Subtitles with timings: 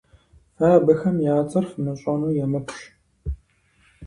[0.55, 2.79] Фэ абыхэм я цӀэр фымыщӀэну емыкӀущ.